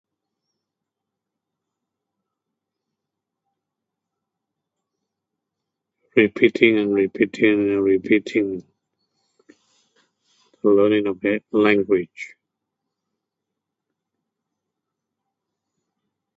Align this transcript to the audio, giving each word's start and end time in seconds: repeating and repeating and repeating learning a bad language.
repeating 6.15 6.79
and 6.79 6.93
repeating 6.95 7.69
and 7.69 7.83
repeating 7.83 8.63
learning 10.63 11.05
a 11.05 11.13
bad 11.13 11.41
language. 11.51 12.35